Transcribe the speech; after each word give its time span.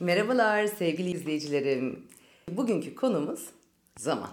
Merhabalar 0.00 0.66
sevgili 0.66 1.10
izleyicilerim. 1.10 2.06
Bugünkü 2.50 2.94
konumuz 2.94 3.46
zaman. 3.96 4.30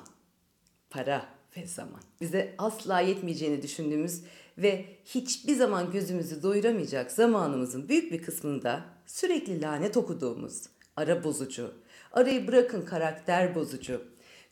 Para 0.90 1.26
ve 1.58 1.68
zaman. 1.68 2.02
Bize 2.22 2.56
asla 2.58 3.00
yetmeyeceğini 3.00 3.62
düşündüğümüz 3.62 4.24
ve 4.58 4.86
hiçbir 5.06 5.56
zaman 5.56 5.92
gözümüzü 5.92 6.44
doyuramayacak 6.44 7.12
zamanımızın 7.12 7.90
büyük 7.90 8.12
bir 8.12 8.22
kısmında 8.22 8.86
sürekli 9.06 9.62
lanet 9.62 9.98
okuduğumuz, 9.98 10.64
ara 10.96 11.24
bozucu, 11.24 11.74
arayı 12.12 12.48
bırakın 12.48 12.82
karakter 12.82 13.56
bozucu, 13.56 14.02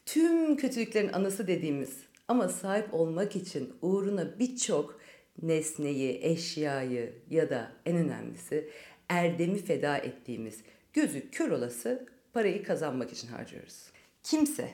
tüm 0.05 0.55
kötülüklerin 0.55 1.13
anası 1.13 1.47
dediğimiz 1.47 1.97
ama 2.27 2.49
sahip 2.49 2.93
olmak 2.93 3.35
için 3.35 3.73
uğruna 3.81 4.39
birçok 4.39 4.99
nesneyi, 5.41 6.19
eşyayı 6.21 7.13
ya 7.29 7.49
da 7.49 7.71
en 7.85 7.97
önemlisi 7.97 8.69
erdemi 9.09 9.57
feda 9.57 9.97
ettiğimiz 9.97 10.63
gözü 10.95 11.31
kör 11.31 11.51
olası 11.51 12.05
parayı 12.33 12.63
kazanmak 12.63 13.13
için 13.13 13.27
harcıyoruz. 13.27 13.91
Kimse 14.23 14.69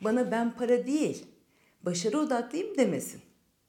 bana 0.00 0.30
ben 0.30 0.56
para 0.56 0.86
değil, 0.86 1.26
başarı 1.82 2.18
odaklıyım 2.18 2.78
demesin. 2.78 3.20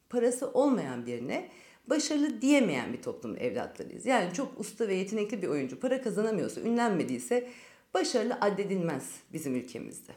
Parası 0.10 0.52
olmayan 0.52 1.06
birine 1.06 1.50
başarılı 1.88 2.42
diyemeyen 2.42 2.94
bir 2.94 3.02
toplum 3.02 3.38
evlatlarıyız. 3.38 4.06
Yani 4.06 4.34
çok 4.34 4.60
usta 4.60 4.88
ve 4.88 4.96
yetenekli 4.96 5.42
bir 5.42 5.48
oyuncu 5.48 5.80
para 5.80 6.02
kazanamıyorsa, 6.02 6.62
ünlenmediyse 6.62 7.50
başarılı 7.94 8.38
addedilmez 8.42 9.04
bizim 9.34 9.56
ülkemizde. 9.56 10.12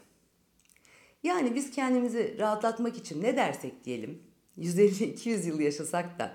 Yani 1.23 1.55
biz 1.55 1.71
kendimizi 1.71 2.35
rahatlatmak 2.39 2.97
için 2.97 3.23
ne 3.23 3.35
dersek 3.35 3.85
diyelim, 3.85 4.21
150-200 4.59 5.47
yıl 5.47 5.59
yaşasak 5.59 6.19
da 6.19 6.33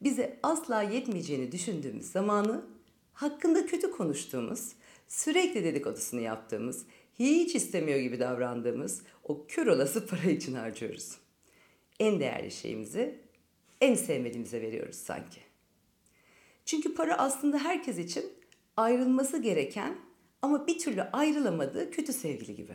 bize 0.00 0.38
asla 0.42 0.82
yetmeyeceğini 0.82 1.52
düşündüğümüz 1.52 2.12
zamanı 2.12 2.64
hakkında 3.12 3.66
kötü 3.66 3.90
konuştuğumuz, 3.90 4.72
sürekli 5.08 5.64
dedikodusunu 5.64 6.20
yaptığımız, 6.20 6.86
hiç 7.18 7.54
istemiyor 7.54 7.98
gibi 7.98 8.20
davrandığımız 8.20 9.02
o 9.24 9.46
kör 9.46 9.66
olası 9.66 10.06
para 10.10 10.30
için 10.30 10.54
harcıyoruz. 10.54 11.18
En 12.00 12.20
değerli 12.20 12.50
şeyimizi 12.50 13.20
en 13.80 13.94
sevmediğimize 13.94 14.62
veriyoruz 14.62 14.96
sanki. 14.96 15.40
Çünkü 16.64 16.94
para 16.94 17.18
aslında 17.18 17.58
herkes 17.58 17.98
için 17.98 18.24
ayrılması 18.76 19.38
gereken 19.38 19.98
ama 20.42 20.66
bir 20.66 20.78
türlü 20.78 21.02
ayrılamadığı 21.02 21.90
kötü 21.90 22.12
sevgili 22.12 22.56
gibi. 22.56 22.72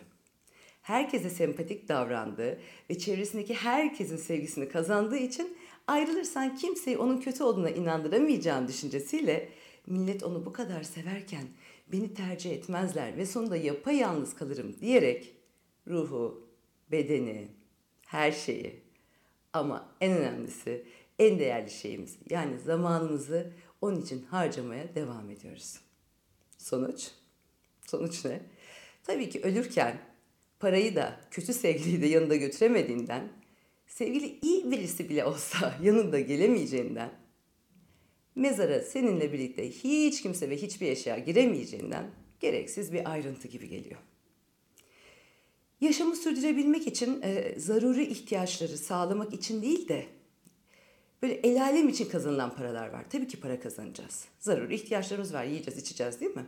Herkese 0.81 1.29
sempatik 1.29 1.87
davrandığı 1.87 2.59
ve 2.89 2.97
çevresindeki 2.97 3.53
herkesin 3.53 4.17
sevgisini 4.17 4.69
kazandığı 4.69 5.17
için 5.17 5.57
ayrılırsan 5.87 6.55
kimseyi 6.55 6.97
onun 6.97 7.17
kötü 7.17 7.43
olduğuna 7.43 7.69
inandıramayacağın 7.69 8.67
düşüncesiyle 8.67 9.49
millet 9.87 10.23
onu 10.23 10.45
bu 10.45 10.53
kadar 10.53 10.83
severken 10.83 11.43
beni 11.91 12.13
tercih 12.13 12.51
etmezler 12.51 13.17
ve 13.17 13.25
sonunda 13.25 13.57
yapayalnız 13.57 14.35
kalırım 14.35 14.79
diyerek 14.79 15.35
ruhu, 15.87 16.47
bedeni, 16.91 17.47
her 18.05 18.31
şeyi 18.31 18.81
ama 19.53 19.95
en 20.01 20.17
önemlisi 20.17 20.85
en 21.19 21.39
değerli 21.39 21.71
şeyimiz 21.71 22.17
yani 22.29 22.59
zamanımızı 22.59 23.53
onun 23.81 24.01
için 24.01 24.25
harcamaya 24.25 24.95
devam 24.95 25.29
ediyoruz. 25.29 25.79
Sonuç? 26.57 27.11
Sonuç 27.87 28.25
ne? 28.25 28.41
Tabii 29.03 29.29
ki 29.29 29.41
ölürken 29.41 29.97
parayı 30.59 30.95
da 30.95 31.19
kötü 31.31 31.53
sevgiliyi 31.53 32.01
de 32.01 32.07
yanında 32.07 32.35
götüremediğinden 32.35 33.29
sevgili 33.87 34.39
iyi 34.41 34.71
birisi 34.71 35.09
bile 35.09 35.25
olsa 35.25 35.75
yanında 35.83 36.19
gelemeyeceğinden 36.19 37.18
mezara 38.39 38.81
seninle 38.81 39.33
birlikte 39.33 39.69
hiç 39.69 40.21
kimse 40.21 40.49
ve 40.49 40.57
hiçbir 40.57 40.87
eşya 40.87 41.17
giremeyeceğinden 41.17 42.11
gereksiz 42.39 42.93
bir 42.93 43.11
ayrıntı 43.11 43.47
gibi 43.47 43.69
geliyor. 43.69 43.99
Yaşamı 45.81 46.15
sürdürebilmek 46.15 46.87
için 46.87 47.21
e, 47.21 47.59
zaruri 47.59 48.05
ihtiyaçları 48.05 48.77
sağlamak 48.77 49.33
için 49.33 49.61
değil 49.61 49.87
de 49.87 50.05
böyle 51.21 51.33
el 51.33 51.61
alem 51.61 51.89
için 51.89 52.09
kazanılan 52.09 52.55
paralar 52.55 52.89
var. 52.89 53.05
Tabii 53.09 53.27
ki 53.27 53.39
para 53.39 53.59
kazanacağız. 53.59 54.25
Zaruri 54.39 54.75
ihtiyaçlarımız 54.75 55.33
var. 55.33 55.43
Yiyeceğiz, 55.43 55.81
içeceğiz 55.81 56.19
değil 56.21 56.35
mi? 56.35 56.45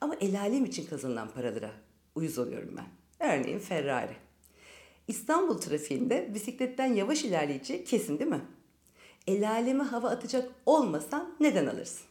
Ama 0.00 0.16
el 0.20 0.40
alem 0.40 0.64
için 0.64 0.86
kazanılan 0.86 1.30
paralara 1.30 1.70
uyuz 2.14 2.38
oluyorum 2.38 2.76
ben. 2.76 2.86
Örneğin 3.28 3.58
Ferrari. 3.58 4.16
İstanbul 5.08 5.58
trafiğinde 5.58 6.30
bisikletten 6.34 6.94
yavaş 6.94 7.24
ilerleyici 7.24 7.84
kesin 7.84 8.18
değil 8.18 8.30
mi? 8.30 8.40
El 9.26 9.50
aleme 9.50 9.84
hava 9.84 10.10
atacak 10.10 10.48
olmasan 10.66 11.34
neden 11.40 11.66
alırsın? 11.66 12.06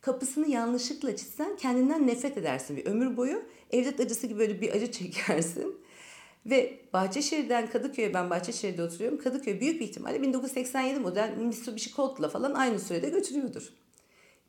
Kapısını 0.00 0.48
yanlışlıkla 0.48 1.16
çizsen 1.16 1.56
kendinden 1.56 2.06
nefret 2.06 2.38
edersin 2.38 2.76
bir 2.76 2.86
ömür 2.86 3.16
boyu. 3.16 3.42
Evlat 3.70 4.00
acısı 4.00 4.26
gibi 4.26 4.38
böyle 4.38 4.60
bir 4.60 4.72
acı 4.72 4.92
çekersin. 4.92 5.76
Ve 6.46 6.80
Bahçeşehir'den 6.92 7.70
Kadıköy'e 7.70 8.14
ben 8.14 8.30
Bahçeşehir'de 8.30 8.82
oturuyorum. 8.82 9.18
Kadıköy 9.18 9.60
büyük 9.60 9.80
bir 9.80 9.84
ihtimalle 9.84 10.22
1987 10.22 11.00
model 11.00 11.36
Mitsubishi 11.36 11.92
Colt'la 11.92 12.28
falan 12.28 12.54
aynı 12.54 12.80
sürede 12.80 13.08
götürüyordur. 13.08 13.68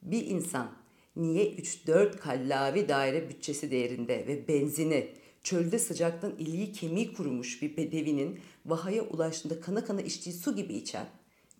Bir 0.02 0.26
insan 0.26 0.72
niye 1.16 1.56
3-4 1.56 2.18
kallavi 2.18 2.90
daire 2.90 3.30
bütçesi 3.30 3.72
değerinde 3.72 4.28
ve 4.28 4.48
benzini 4.48 5.10
çölde 5.44 5.80
sıcaktan 5.80 6.36
iliği 6.40 6.72
kemiği 6.72 7.14
kurumuş 7.14 7.62
bir 7.62 7.78
bedevinin 7.78 8.40
vahaya 8.66 9.04
ulaştığında 9.04 9.62
kana 9.62 9.86
kana 9.86 10.02
içtiği 10.02 10.34
su 10.34 10.56
gibi 10.56 10.74
içen 10.74 11.06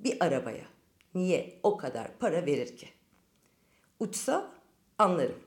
bir 0.04 0.26
arabaya 0.26 0.66
niye 1.16 1.60
o 1.64 1.78
kadar 1.78 2.18
para 2.20 2.46
verir 2.46 2.78
ki? 2.78 2.88
Uçsa 4.00 4.52
anlarım. 4.98 5.40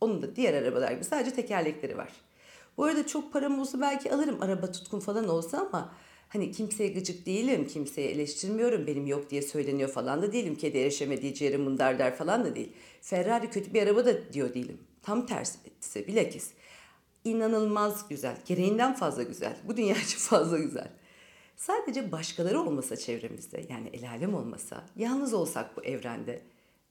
Onun 0.00 0.22
da 0.22 0.36
diğer 0.36 0.54
arabalar 0.54 0.92
gibi 0.92 1.04
sadece 1.04 1.34
tekerlekleri 1.34 1.96
var. 1.96 2.12
Bu 2.76 2.84
arada 2.84 3.06
çok 3.06 3.32
param 3.32 3.58
olsa 3.60 3.80
belki 3.80 4.12
alırım 4.12 4.42
araba 4.42 4.72
tutkun 4.72 5.00
falan 5.00 5.28
olsa 5.28 5.58
ama 5.58 5.94
hani 6.28 6.52
kimseye 6.52 6.88
gıcık 6.88 7.26
değilim, 7.26 7.66
kimseye 7.66 8.10
eleştirmiyorum, 8.10 8.86
benim 8.86 9.06
yok 9.06 9.30
diye 9.30 9.42
söyleniyor 9.42 9.88
falan 9.88 10.22
da 10.22 10.32
değilim. 10.32 10.54
Kedi 10.54 10.78
erişemediği 10.78 11.34
ciğeri 11.34 11.58
mundar 11.58 11.98
der 11.98 12.16
falan 12.16 12.44
da 12.44 12.54
değil. 12.54 12.72
Ferrari 13.00 13.50
kötü 13.50 13.74
bir 13.74 13.82
araba 13.82 14.06
da 14.06 14.32
diyor 14.32 14.54
değilim. 14.54 14.78
Tam 15.02 15.26
tersi 15.26 15.58
bilakis. 16.06 16.50
İnanılmaz 17.24 18.08
güzel, 18.08 18.36
gereğinden 18.46 18.94
fazla 18.94 19.22
güzel. 19.22 19.56
Bu 19.64 19.76
dünya 19.76 19.94
fazla 20.18 20.58
güzel. 20.58 20.88
Sadece 21.66 22.12
başkaları 22.12 22.60
olmasa 22.60 22.96
çevremizde 22.96 23.64
yani 23.68 23.88
el 23.92 24.10
alem 24.10 24.34
olmasa 24.34 24.84
yalnız 24.96 25.34
olsak 25.34 25.76
bu 25.76 25.84
evrende 25.84 26.42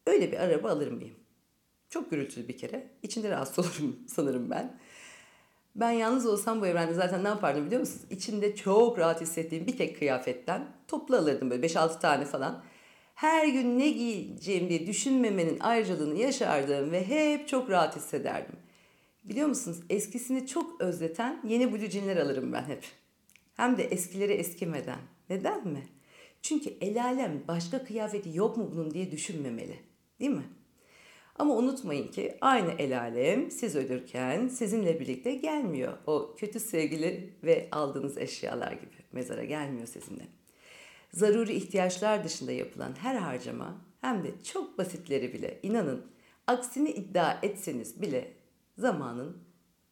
öyle 0.07 0.31
bir 0.31 0.37
araba 0.37 0.69
alır 0.69 0.91
mıyım? 0.91 1.15
Çok 1.89 2.11
gürültülü 2.11 2.47
bir 2.47 2.57
kere. 2.57 2.89
İçinde 3.03 3.29
rahatsız 3.29 3.57
olurum 3.65 3.99
sanırım 4.07 4.49
ben. 4.49 4.79
Ben 5.75 5.91
yalnız 5.91 6.25
olsam 6.25 6.61
bu 6.61 6.67
evrende 6.67 6.93
zaten 6.93 7.23
ne 7.23 7.27
yapardım 7.27 7.65
biliyor 7.65 7.79
musunuz? 7.79 8.01
İçinde 8.09 8.55
çok 8.55 8.99
rahat 8.99 9.21
hissettiğim 9.21 9.67
bir 9.67 9.77
tek 9.77 9.99
kıyafetten 9.99 10.67
toplu 10.87 11.15
alırdım 11.15 11.49
böyle 11.49 11.67
5-6 11.67 11.99
tane 11.99 12.25
falan. 12.25 12.63
Her 13.15 13.47
gün 13.47 13.79
ne 13.79 13.89
giyeceğim 13.89 14.69
diye 14.69 14.87
düşünmemenin 14.87 15.59
ayrıcalığını 15.59 16.17
yaşardım 16.17 16.91
ve 16.91 17.07
hep 17.07 17.47
çok 17.47 17.69
rahat 17.69 17.95
hissederdim. 17.95 18.55
Biliyor 19.23 19.47
musunuz 19.47 19.79
eskisini 19.89 20.47
çok 20.47 20.81
özleten 20.81 21.41
yeni 21.47 21.71
blue 21.71 21.89
jeanler 21.89 22.17
alırım 22.17 22.53
ben 22.53 22.63
hep. 22.63 23.02
Hem 23.53 23.77
de 23.77 23.83
eskileri 23.83 24.33
eskimeden. 24.33 24.99
Neden 25.29 25.67
mi? 25.67 25.87
Çünkü 26.41 26.69
el 26.81 27.03
alem 27.03 27.43
başka 27.47 27.83
kıyafeti 27.83 28.37
yok 28.37 28.57
mu 28.57 28.71
bunun 28.73 28.91
diye 28.91 29.11
düşünmemeli. 29.11 29.79
Değil 30.19 30.31
mi? 30.31 30.49
Ama 31.35 31.55
unutmayın 31.55 32.07
ki 32.07 32.37
aynı 32.41 32.71
el 32.71 32.99
alem 32.99 33.51
siz 33.51 33.75
ölürken 33.75 34.47
sizinle 34.47 34.99
birlikte 34.99 35.35
gelmiyor. 35.35 35.97
O 36.07 36.35
kötü 36.37 36.59
sevgili 36.59 37.33
ve 37.43 37.67
aldığınız 37.71 38.17
eşyalar 38.17 38.71
gibi 38.71 38.95
mezara 39.11 39.43
gelmiyor 39.43 39.87
sizinle. 39.87 40.27
Zaruri 41.11 41.53
ihtiyaçlar 41.53 42.23
dışında 42.23 42.51
yapılan 42.51 42.95
her 42.99 43.15
harcama 43.15 43.81
hem 44.01 44.23
de 44.23 44.43
çok 44.43 44.77
basitleri 44.77 45.33
bile 45.33 45.59
inanın 45.63 46.05
aksini 46.47 46.91
iddia 46.91 47.39
etseniz 47.41 48.01
bile 48.01 48.33
zamanın 48.77 49.37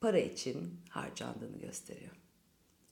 para 0.01 0.19
için 0.19 0.79
harcandığını 0.89 1.57
gösteriyor 1.57 2.20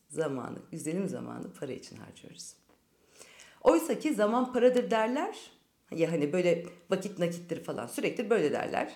zamanı, 0.09 0.57
güzelim 0.71 1.09
zamanı 1.09 1.53
para 1.59 1.71
için 1.71 1.97
harcıyoruz. 1.97 2.53
Oysa 3.61 3.99
ki 3.99 4.13
zaman 4.13 4.53
paradır 4.53 4.91
derler. 4.91 5.51
Ya 5.95 6.11
hani 6.11 6.33
böyle 6.33 6.65
vakit 6.89 7.19
nakittir 7.19 7.63
falan 7.63 7.87
sürekli 7.87 8.29
böyle 8.29 8.51
derler. 8.51 8.95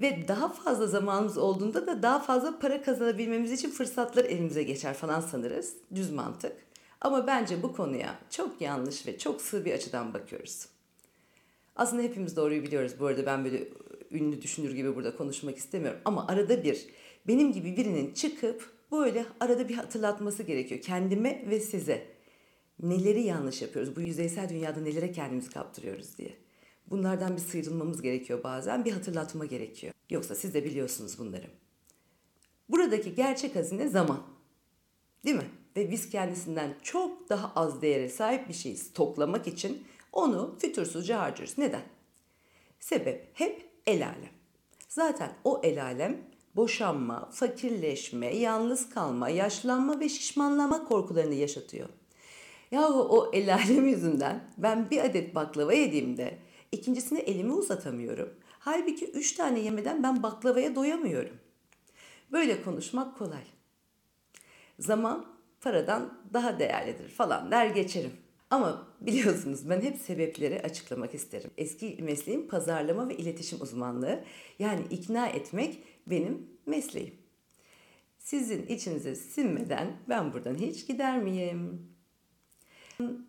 Ve 0.00 0.28
daha 0.28 0.48
fazla 0.48 0.86
zamanımız 0.86 1.38
olduğunda 1.38 1.86
da 1.86 2.02
daha 2.02 2.18
fazla 2.18 2.58
para 2.58 2.82
kazanabilmemiz 2.82 3.52
için 3.52 3.70
fırsatlar 3.70 4.24
elimize 4.24 4.62
geçer 4.62 4.94
falan 4.94 5.20
sanırız. 5.20 5.74
Düz 5.94 6.10
mantık. 6.10 6.52
Ama 7.00 7.26
bence 7.26 7.62
bu 7.62 7.72
konuya 7.72 8.18
çok 8.30 8.60
yanlış 8.60 9.06
ve 9.06 9.18
çok 9.18 9.42
sığ 9.42 9.64
bir 9.64 9.72
açıdan 9.72 10.14
bakıyoruz. 10.14 10.66
Aslında 11.76 12.02
hepimiz 12.02 12.36
doğruyu 12.36 12.62
biliyoruz. 12.62 12.92
Bu 13.00 13.06
arada 13.06 13.26
ben 13.26 13.44
böyle 13.44 13.68
ünlü 14.10 14.42
düşünür 14.42 14.74
gibi 14.74 14.96
burada 14.96 15.16
konuşmak 15.16 15.56
istemiyorum. 15.56 16.00
Ama 16.04 16.26
arada 16.26 16.64
bir 16.64 16.86
benim 17.28 17.52
gibi 17.52 17.76
birinin 17.76 18.14
çıkıp 18.14 18.75
böyle 18.92 19.26
arada 19.40 19.68
bir 19.68 19.74
hatırlatması 19.74 20.42
gerekiyor 20.42 20.80
kendime 20.80 21.44
ve 21.50 21.60
size. 21.60 22.16
Neleri 22.82 23.22
yanlış 23.22 23.62
yapıyoruz? 23.62 23.96
Bu 23.96 24.00
yüzeysel 24.00 24.48
dünyada 24.48 24.80
nelere 24.80 25.12
kendimizi 25.12 25.50
kaptırıyoruz 25.50 26.18
diye. 26.18 26.36
Bunlardan 26.90 27.36
bir 27.36 27.40
sıyrılmamız 27.40 28.02
gerekiyor 28.02 28.44
bazen, 28.44 28.84
bir 28.84 28.92
hatırlatma 28.92 29.44
gerekiyor. 29.44 29.92
Yoksa 30.10 30.34
siz 30.34 30.54
de 30.54 30.64
biliyorsunuz 30.64 31.18
bunları. 31.18 31.46
Buradaki 32.68 33.14
gerçek 33.14 33.56
hazine 33.56 33.88
zaman. 33.88 34.22
Değil 35.24 35.36
mi? 35.36 35.50
Ve 35.76 35.90
biz 35.90 36.10
kendisinden 36.10 36.74
çok 36.82 37.28
daha 37.28 37.52
az 37.54 37.82
değere 37.82 38.08
sahip 38.08 38.48
bir 38.48 38.54
şeyi 38.54 38.76
stoklamak 38.76 39.46
için 39.46 39.84
onu 40.12 40.56
fütursuzca 40.58 41.20
harcıyoruz. 41.20 41.58
Neden? 41.58 41.82
Sebep 42.80 43.30
hep 43.34 43.70
el 43.86 44.06
alem. 44.06 44.36
Zaten 44.88 45.32
o 45.44 45.60
el 45.64 45.84
alem 45.84 46.20
boşanma, 46.56 47.28
fakirleşme, 47.32 48.36
yalnız 48.36 48.90
kalma, 48.90 49.28
yaşlanma 49.28 50.00
ve 50.00 50.08
şişmanlama 50.08 50.84
korkularını 50.84 51.34
yaşatıyor. 51.34 51.88
Yahu 52.70 53.02
o 53.02 53.30
el 53.32 53.68
yüzünden 53.68 54.44
ben 54.58 54.90
bir 54.90 55.04
adet 55.04 55.34
baklava 55.34 55.72
yediğimde 55.72 56.38
ikincisine 56.72 57.18
elimi 57.18 57.52
uzatamıyorum. 57.52 58.34
Halbuki 58.58 59.10
üç 59.10 59.32
tane 59.32 59.60
yemeden 59.60 60.02
ben 60.02 60.22
baklavaya 60.22 60.74
doyamıyorum. 60.74 61.36
Böyle 62.32 62.62
konuşmak 62.62 63.18
kolay. 63.18 63.44
Zaman 64.78 65.26
paradan 65.60 66.18
daha 66.32 66.58
değerlidir 66.58 67.08
falan 67.08 67.50
der 67.50 67.66
geçerim. 67.66 68.12
Ama 68.50 68.86
biliyorsunuz 69.00 69.70
ben 69.70 69.80
hep 69.80 69.96
sebepleri 69.96 70.62
açıklamak 70.62 71.14
isterim. 71.14 71.50
Eski 71.56 71.98
mesleğim 72.02 72.48
pazarlama 72.48 73.08
ve 73.08 73.16
iletişim 73.16 73.60
uzmanlığı. 73.60 74.24
Yani 74.58 74.80
ikna 74.90 75.26
etmek 75.26 75.82
benim 76.06 76.50
mesleğim. 76.66 77.14
Sizin 78.18 78.66
içinize 78.66 79.14
sinmeden 79.14 79.96
ben 80.08 80.32
buradan 80.32 80.54
hiç 80.54 80.86
gider 80.86 81.22
miyim? 81.22 81.88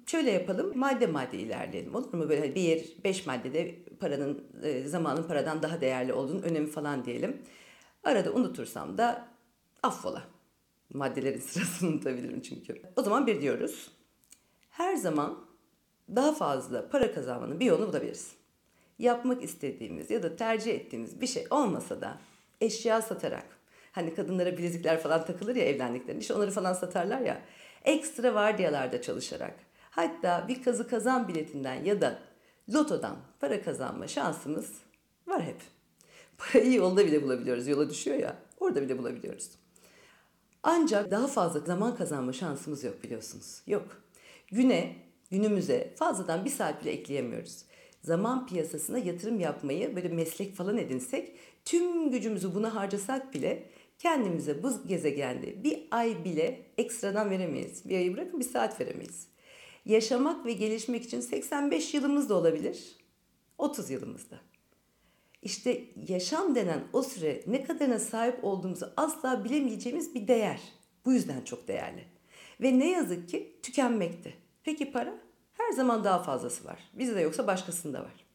Şöyle 0.06 0.31
yapalım, 0.31 0.77
madde 0.77 1.07
madde 1.07 1.38
ilerleyelim. 1.38 1.95
Olur 1.95 2.13
mu? 2.13 2.29
Böyle 2.29 2.56
bir, 2.56 2.97
beş 3.03 3.25
maddede 3.25 3.75
paranın, 4.00 4.44
e, 4.63 4.88
zamanın 4.88 5.24
paradan 5.24 5.62
daha 5.62 5.81
değerli 5.81 6.13
olduğunu 6.13 6.41
önemi 6.41 6.68
falan 6.68 7.06
diyelim. 7.06 7.41
Arada 8.03 8.31
unutursam 8.31 8.97
da 8.97 9.27
affola. 9.83 10.23
Maddelerin 10.94 11.39
sırasını 11.47 11.89
unutabilirim 11.89 12.41
çünkü. 12.41 12.81
O 12.95 13.01
zaman 13.01 13.27
bir 13.27 13.41
diyoruz. 13.41 13.91
Her 14.69 14.95
zaman 14.95 15.45
daha 16.15 16.33
fazla 16.33 16.89
para 16.89 17.13
kazanmanın 17.13 17.59
bir 17.59 17.65
yolunu 17.65 17.88
bulabiliriz. 17.88 18.31
Yapmak 19.00 19.44
istediğimiz 19.44 20.12
ya 20.12 20.23
da 20.23 20.35
tercih 20.35 20.73
ettiğimiz 20.73 21.21
bir 21.21 21.27
şey 21.27 21.45
olmasa 21.50 22.01
da 22.01 22.18
eşya 22.62 23.01
satarak, 23.01 23.45
hani 23.92 24.15
kadınlara 24.15 24.57
bilezikler 24.57 25.01
falan 25.01 25.25
takılır 25.25 25.56
ya 25.56 25.63
evlendiklerinde, 25.63 26.21
işte 26.21 26.33
onları 26.33 26.51
falan 26.51 26.74
satarlar 26.74 27.19
ya, 27.19 27.42
ekstra 27.86 28.33
vardiyalarda 28.33 29.01
çalışarak, 29.01 29.56
hatta 29.89 30.45
bir 30.48 30.63
kazı 30.63 30.88
kazan 30.88 31.27
biletinden 31.27 31.83
ya 31.83 32.01
da 32.01 32.19
lotodan 32.74 33.18
para 33.39 33.62
kazanma 33.62 34.07
şansımız 34.07 34.74
var 35.27 35.44
hep. 35.44 35.62
Parayı 36.38 36.74
yolda 36.74 37.06
bile 37.06 37.24
bulabiliyoruz, 37.24 37.68
yola 37.68 37.89
düşüyor 37.89 38.18
ya, 38.18 38.36
orada 38.59 38.81
bile 38.81 38.98
bulabiliyoruz. 38.98 39.50
Ancak 40.63 41.12
daha 41.12 41.27
fazla 41.27 41.59
zaman 41.59 41.95
kazanma 41.95 42.33
şansımız 42.33 42.83
yok 42.83 43.04
biliyorsunuz. 43.04 43.62
Yok. 43.68 44.04
Güne, 44.51 44.95
günümüze 45.31 45.94
fazladan 45.95 46.45
bir 46.45 46.50
saat 46.50 46.81
bile 46.81 46.92
ekleyemiyoruz. 46.92 47.65
Zaman 48.03 48.47
piyasasına 48.47 48.97
yatırım 48.97 49.39
yapmayı 49.39 49.95
böyle 49.95 50.09
meslek 50.09 50.55
falan 50.55 50.77
edinsek, 50.77 51.35
tüm 51.65 52.11
gücümüzü 52.11 52.55
buna 52.55 52.75
harcasak 52.75 53.33
bile 53.33 53.69
kendimize 53.99 54.63
bu 54.63 54.88
gezegende 54.88 55.63
bir 55.63 55.88
ay 55.91 56.25
bile 56.25 56.61
ekstradan 56.77 57.29
veremeyiz. 57.29 57.89
Bir 57.89 57.97
ayı 57.97 58.13
bırakın 58.13 58.39
bir 58.39 58.45
saat 58.45 58.81
veremeyiz. 58.81 59.27
Yaşamak 59.85 60.45
ve 60.45 60.53
gelişmek 60.53 61.03
için 61.03 61.19
85 61.19 61.94
yılımız 61.94 62.29
da 62.29 62.35
olabilir, 62.35 62.95
30 63.57 63.89
yılımızda. 63.89 64.39
İşte 65.41 65.83
yaşam 66.07 66.55
denen 66.55 66.83
o 66.94 67.03
süre 67.03 67.44
ne 67.47 67.63
kadarına 67.63 67.99
sahip 67.99 68.44
olduğumuzu 68.44 68.94
asla 68.97 69.44
bilemeyeceğimiz 69.44 70.15
bir 70.15 70.27
değer. 70.27 70.61
Bu 71.05 71.13
yüzden 71.13 71.41
çok 71.41 71.67
değerli. 71.67 72.05
Ve 72.61 72.79
ne 72.79 72.89
yazık 72.91 73.29
ki 73.29 73.59
tükenmekte. 73.63 74.33
Peki 74.63 74.91
para? 74.91 75.26
Her 75.68 75.74
zaman 75.74 76.04
daha 76.04 76.24
fazlası 76.24 76.66
var. 76.66 76.80
Bizde 76.94 77.22
yoksa 77.22 77.48
başkasında 77.48 78.00
var. 78.00 78.25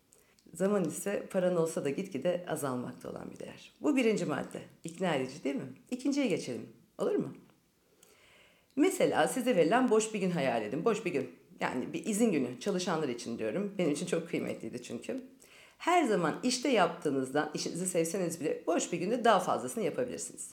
Zaman 0.54 0.84
ise 0.84 1.26
paran 1.30 1.56
olsa 1.56 1.84
da 1.84 1.90
gitgide 1.90 2.44
azalmakta 2.48 3.10
olan 3.10 3.30
bir 3.30 3.38
değer. 3.38 3.72
Bu 3.80 3.96
birinci 3.96 4.24
madde. 4.24 4.62
İkna 4.84 5.14
edici 5.14 5.44
değil 5.44 5.56
mi? 5.56 5.72
İkinciye 5.90 6.26
geçelim. 6.26 6.68
Olur 6.98 7.14
mu? 7.14 7.34
Mesela 8.76 9.28
size 9.28 9.56
verilen 9.56 9.90
boş 9.90 10.14
bir 10.14 10.20
gün 10.20 10.30
hayal 10.30 10.62
edin. 10.62 10.84
Boş 10.84 11.04
bir 11.04 11.12
gün. 11.12 11.30
Yani 11.60 11.92
bir 11.92 12.06
izin 12.06 12.32
günü 12.32 12.60
çalışanlar 12.60 13.08
için 13.08 13.38
diyorum. 13.38 13.74
Benim 13.78 13.92
için 13.92 14.06
çok 14.06 14.28
kıymetliydi 14.28 14.82
çünkü. 14.82 15.24
Her 15.78 16.04
zaman 16.04 16.40
işte 16.42 16.68
yaptığınızdan, 16.68 17.50
işinizi 17.54 17.86
sevseniz 17.86 18.40
bile 18.40 18.62
boş 18.66 18.92
bir 18.92 18.98
günde 18.98 19.24
daha 19.24 19.40
fazlasını 19.40 19.84
yapabilirsiniz. 19.84 20.50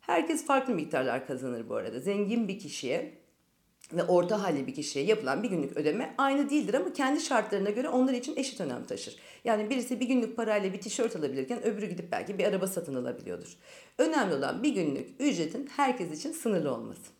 Herkes 0.00 0.46
farklı 0.46 0.74
miktarlar 0.74 1.26
kazanır 1.26 1.68
bu 1.68 1.74
arada. 1.74 2.00
Zengin 2.00 2.48
bir 2.48 2.58
kişiye 2.58 3.19
ve 3.92 4.02
orta 4.02 4.42
halli 4.42 4.66
bir 4.66 4.74
kişiye 4.74 5.04
yapılan 5.04 5.42
bir 5.42 5.50
günlük 5.50 5.76
ödeme 5.76 6.14
aynı 6.18 6.50
değildir 6.50 6.74
ama 6.74 6.92
kendi 6.92 7.20
şartlarına 7.20 7.70
göre 7.70 7.88
onlar 7.88 8.14
için 8.14 8.36
eşit 8.36 8.60
önem 8.60 8.84
taşır. 8.84 9.16
Yani 9.44 9.70
birisi 9.70 10.00
bir 10.00 10.06
günlük 10.08 10.36
parayla 10.36 10.72
bir 10.72 10.80
tişört 10.80 11.16
alabilirken 11.16 11.64
öbürü 11.64 11.86
gidip 11.86 12.12
belki 12.12 12.38
bir 12.38 12.44
araba 12.44 12.66
satın 12.66 12.94
alabiliyordur. 12.94 13.56
Önemli 13.98 14.34
olan 14.34 14.62
bir 14.62 14.74
günlük 14.74 15.08
ücretin 15.18 15.66
herkes 15.76 16.18
için 16.18 16.32
sınırlı 16.32 16.74
olması. 16.74 17.10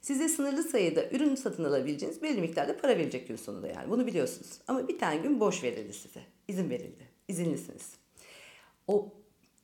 Size 0.00 0.28
sınırlı 0.28 0.62
sayıda 0.62 1.10
ürün 1.10 1.34
satın 1.34 1.64
alabileceğiniz 1.64 2.22
belli 2.22 2.40
miktarda 2.40 2.76
para 2.76 2.98
verecek 2.98 3.28
gün 3.28 3.36
sonunda 3.36 3.66
yani 3.66 3.90
bunu 3.90 4.06
biliyorsunuz. 4.06 4.50
Ama 4.68 4.88
bir 4.88 4.98
tane 4.98 5.16
gün 5.16 5.40
boş 5.40 5.62
verildi 5.62 5.92
size. 5.92 6.20
İzin 6.48 6.70
verildi. 6.70 7.08
İzinlisiniz. 7.28 7.92
O 8.86 9.08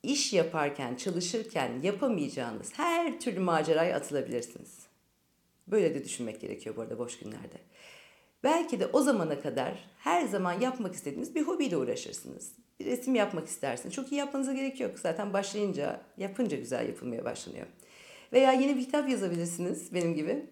iş 0.03 0.33
yaparken, 0.33 0.95
çalışırken 0.95 1.71
yapamayacağınız 1.83 2.71
her 2.73 3.19
türlü 3.19 3.39
maceraya 3.39 3.97
atılabilirsiniz. 3.97 4.78
Böyle 5.71 5.95
de 5.95 6.03
düşünmek 6.03 6.41
gerekiyor 6.41 6.75
bu 6.75 6.81
arada 6.81 6.99
boş 6.99 7.19
günlerde. 7.19 7.57
Belki 8.43 8.79
de 8.79 8.87
o 8.87 9.01
zamana 9.01 9.41
kadar 9.41 9.89
her 9.97 10.27
zaman 10.27 10.59
yapmak 10.59 10.95
istediğiniz 10.95 11.35
bir 11.35 11.41
hobiyle 11.41 11.77
uğraşırsınız. 11.77 12.51
Bir 12.79 12.85
resim 12.85 13.15
yapmak 13.15 13.47
istersiniz. 13.47 13.95
Çok 13.95 14.11
iyi 14.11 14.15
yapmanıza 14.15 14.53
gerek 14.53 14.79
yok. 14.79 14.99
Zaten 14.99 15.33
başlayınca, 15.33 16.01
yapınca 16.17 16.57
güzel 16.57 16.87
yapılmaya 16.87 17.25
başlanıyor. 17.25 17.67
Veya 18.33 18.51
yeni 18.51 18.75
bir 18.75 18.85
kitap 18.85 19.09
yazabilirsiniz 19.09 19.93
benim 19.93 20.15
gibi. 20.15 20.45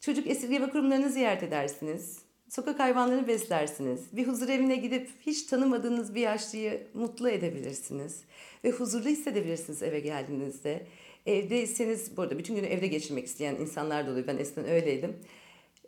Çocuk 0.00 0.26
esirgeme 0.26 0.70
kurumlarını 0.70 1.08
ziyaret 1.08 1.42
edersiniz. 1.42 2.18
Sokak 2.48 2.80
hayvanlarını 2.80 3.28
beslersiniz. 3.28 4.16
Bir 4.16 4.26
huzur 4.26 4.48
evine 4.48 4.76
gidip 4.76 5.10
hiç 5.26 5.42
tanımadığınız 5.42 6.14
bir 6.14 6.20
yaşlıyı 6.20 6.86
mutlu 6.94 7.30
edebilirsiniz. 7.30 8.22
Ve 8.64 8.70
huzurlu 8.70 9.08
hissedebilirsiniz 9.08 9.82
eve 9.82 10.00
geldiğinizde. 10.00 10.86
Evdeyseniz, 11.28 12.16
bu 12.16 12.22
arada 12.22 12.38
bütün 12.38 12.54
günü 12.54 12.66
evde 12.66 12.86
geçirmek 12.86 13.26
isteyen 13.26 13.54
insanlar 13.54 14.06
da 14.06 14.10
oluyor. 14.10 14.26
Ben 14.26 14.38
eskiden 14.38 14.68
öyleydim. 14.68 15.16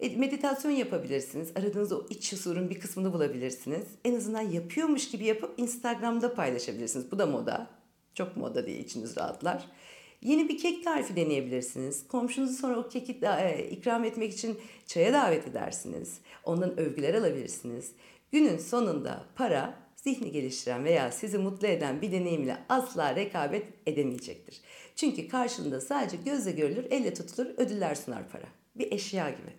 E, 0.00 0.16
meditasyon 0.16 0.72
yapabilirsiniz. 0.72 1.52
Aradığınız 1.56 1.92
o 1.92 2.06
iç 2.10 2.32
huzurun 2.32 2.70
bir 2.70 2.80
kısmını 2.80 3.12
bulabilirsiniz. 3.12 3.86
En 4.04 4.14
azından 4.14 4.40
yapıyormuş 4.40 5.10
gibi 5.10 5.24
yapıp 5.24 5.54
Instagram'da 5.56 6.34
paylaşabilirsiniz. 6.34 7.10
Bu 7.12 7.18
da 7.18 7.26
moda. 7.26 7.66
Çok 8.14 8.36
moda 8.36 8.66
diye 8.66 8.78
içiniz 8.78 9.16
rahatlar. 9.16 9.66
Yeni 10.22 10.48
bir 10.48 10.58
kek 10.58 10.84
tarifi 10.84 11.16
deneyebilirsiniz. 11.16 12.08
Komşunuzu 12.08 12.54
sonra 12.54 12.78
o 12.78 12.88
keki 12.88 13.20
da, 13.20 13.40
e, 13.40 13.70
ikram 13.70 14.04
etmek 14.04 14.32
için 14.32 14.58
çaya 14.86 15.12
davet 15.12 15.48
edersiniz. 15.48 16.18
Ondan 16.44 16.80
övgüler 16.80 17.14
alabilirsiniz. 17.14 17.92
Günün 18.32 18.58
sonunda 18.58 19.24
para 19.36 19.74
zihni 19.96 20.32
geliştiren 20.32 20.84
veya 20.84 21.12
sizi 21.12 21.38
mutlu 21.38 21.66
eden 21.66 22.02
bir 22.02 22.12
deneyimle 22.12 22.58
asla 22.68 23.16
rekabet 23.16 23.66
edemeyecektir. 23.86 24.60
Çünkü 25.00 25.28
karşılığında 25.28 25.80
sadece 25.80 26.16
gözle 26.16 26.52
görülür, 26.52 26.84
elle 26.90 27.14
tutulur 27.14 27.50
ödüller 27.56 27.94
sunar 27.94 28.28
para. 28.28 28.46
Bir 28.74 28.92
eşya 28.92 29.30
gibi. 29.30 29.52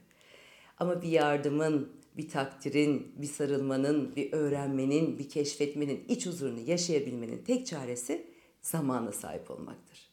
Ama 0.79 1.01
bir 1.01 1.09
yardımın, 1.09 1.91
bir 2.17 2.29
takdirin, 2.29 3.13
bir 3.17 3.27
sarılmanın, 3.27 4.15
bir 4.15 4.33
öğrenmenin, 4.33 5.19
bir 5.19 5.29
keşfetmenin, 5.29 6.05
iç 6.07 6.25
huzurunu 6.25 6.59
yaşayabilmenin 6.59 7.43
tek 7.43 7.67
çaresi 7.67 8.27
zamana 8.61 9.11
sahip 9.11 9.51
olmaktır 9.51 10.11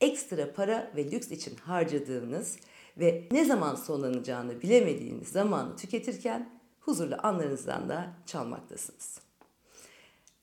ekstra 0.00 0.52
para 0.52 0.92
ve 0.96 1.10
lüks 1.10 1.30
için 1.30 1.56
harcadığınız 1.56 2.56
ve 2.96 3.28
ne 3.30 3.44
zaman 3.44 3.74
sonlanacağını 3.74 4.62
bilemediğiniz 4.62 5.28
zamanı 5.28 5.76
tüketirken 5.76 6.60
huzurlu 6.80 7.16
anlarınızdan 7.22 7.88
da 7.88 8.12
çalmaktasınız. 8.26 9.20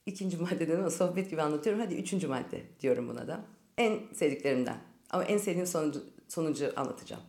İkinci 0.06 0.38
maddeden 0.38 0.84
o 0.84 0.90
sohbet 0.90 1.30
gibi 1.30 1.42
anlatıyorum. 1.42 1.82
Hadi 1.82 1.96
üçüncü 1.96 2.28
madde 2.28 2.64
diyorum 2.80 3.10
buna 3.10 3.28
da. 3.28 3.57
En 3.78 4.00
sevdiklerimden. 4.14 4.78
Ama 5.10 5.24
en 5.24 5.38
sevdiğim 5.38 5.68
sonucu, 5.68 6.04
sonucu 6.28 6.74
anlatacağım. 6.76 7.22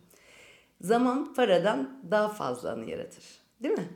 Zaman 0.81 1.33
paradan 1.33 2.01
daha 2.11 2.29
fazla 2.29 2.71
anı 2.71 2.89
yaratır. 2.89 3.23
Değil 3.63 3.77
mi? 3.77 3.89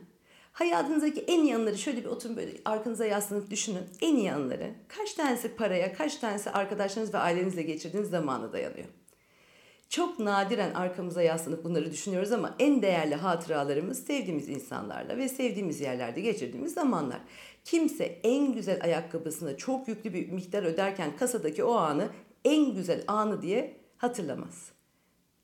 Hayatınızdaki 0.52 1.20
en 1.20 1.42
iyi 1.42 1.56
anıları 1.56 1.78
şöyle 1.78 2.04
bir 2.04 2.08
oturun 2.08 2.36
böyle 2.36 2.50
arkanıza 2.64 3.06
yaslanıp 3.06 3.50
düşünün. 3.50 3.84
En 4.00 4.16
iyi 4.16 4.32
anıları 4.32 4.70
kaç 4.88 5.14
tanesi 5.14 5.56
paraya, 5.56 5.92
kaç 5.94 6.16
tanesi 6.16 6.50
arkadaşlarınız 6.50 7.14
ve 7.14 7.18
ailenizle 7.18 7.62
geçirdiğiniz 7.62 8.10
zamana 8.10 8.52
dayanıyor. 8.52 8.86
Çok 9.88 10.18
nadiren 10.18 10.74
arkamıza 10.74 11.22
yaslanıp 11.22 11.64
bunları 11.64 11.92
düşünüyoruz 11.92 12.32
ama 12.32 12.54
en 12.58 12.82
değerli 12.82 13.14
hatıralarımız 13.14 14.04
sevdiğimiz 14.06 14.48
insanlarla 14.48 15.16
ve 15.16 15.28
sevdiğimiz 15.28 15.80
yerlerde 15.80 16.20
geçirdiğimiz 16.20 16.74
zamanlar. 16.74 17.20
Kimse 17.64 18.04
en 18.04 18.52
güzel 18.52 18.80
ayakkabısına 18.82 19.56
çok 19.56 19.88
yüklü 19.88 20.14
bir 20.14 20.32
miktar 20.32 20.62
öderken 20.62 21.16
kasadaki 21.16 21.64
o 21.64 21.74
anı 21.74 22.08
en 22.44 22.74
güzel 22.74 23.04
anı 23.06 23.42
diye 23.42 23.76
hatırlamaz. 23.96 24.72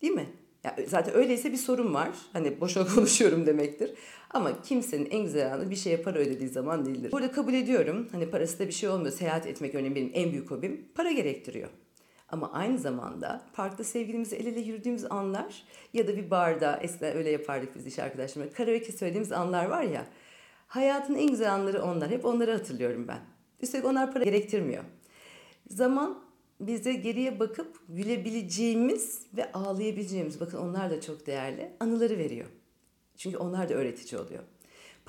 Değil 0.02 0.12
mi? 0.12 0.26
Ya 0.64 0.76
zaten 0.86 1.14
öyleyse 1.14 1.52
bir 1.52 1.56
sorun 1.56 1.94
var. 1.94 2.08
Hani 2.32 2.60
boşa 2.60 2.86
konuşuyorum 2.94 3.46
demektir. 3.46 3.90
Ama 4.30 4.62
kimsenin 4.62 5.08
en 5.10 5.22
güzel 5.22 5.54
anı 5.54 5.70
bir 5.70 5.76
şeye 5.76 5.96
para 5.96 6.18
ödediği 6.18 6.48
zaman 6.48 6.86
değildir. 6.86 7.12
Burada 7.12 7.32
kabul 7.32 7.54
ediyorum. 7.54 8.08
Hani 8.12 8.30
parası 8.30 8.58
da 8.58 8.66
bir 8.66 8.72
şey 8.72 8.88
olmuyor. 8.88 9.12
Seyahat 9.12 9.46
etmek 9.46 9.74
örneğin 9.74 9.94
benim 9.94 10.10
en 10.14 10.32
büyük 10.32 10.50
hobim. 10.50 10.88
Para 10.94 11.12
gerektiriyor. 11.12 11.68
Ama 12.28 12.52
aynı 12.52 12.78
zamanda 12.78 13.42
parkta 13.52 13.84
sevgilimizle 13.84 14.36
el 14.36 14.46
ele 14.46 14.60
yürüdüğümüz 14.60 15.04
anlar 15.10 15.62
ya 15.94 16.08
da 16.08 16.16
bir 16.16 16.30
barda 16.30 16.76
eskiden 16.82 17.16
öyle 17.16 17.30
yapardık 17.30 17.74
biz 17.74 17.86
iş 17.86 17.98
arkadaşlarımla 17.98 18.52
karaoke 18.52 18.92
söylediğimiz 18.92 19.32
anlar 19.32 19.64
var 19.64 19.82
ya. 19.82 20.06
Hayatın 20.66 21.14
en 21.14 21.26
güzel 21.26 21.54
anları 21.54 21.82
onlar. 21.82 22.10
Hep 22.10 22.24
onları 22.24 22.52
hatırlıyorum 22.52 23.08
ben. 23.08 23.20
Üstelik 23.60 23.84
onlar 23.84 24.12
para 24.12 24.24
gerektirmiyor. 24.24 24.84
Zaman 25.68 26.29
bize 26.60 26.92
geriye 26.92 27.40
bakıp 27.40 27.76
gülebileceğimiz 27.88 29.26
ve 29.36 29.52
ağlayabileceğimiz, 29.52 30.40
bakın 30.40 30.58
onlar 30.58 30.90
da 30.90 31.00
çok 31.00 31.26
değerli, 31.26 31.72
anıları 31.80 32.18
veriyor. 32.18 32.46
Çünkü 33.16 33.36
onlar 33.36 33.68
da 33.68 33.74
öğretici 33.74 34.20
oluyor. 34.20 34.42